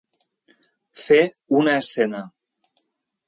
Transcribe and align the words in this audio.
Fer 1.01 1.19
una 1.59 1.75
escena. 1.83 2.23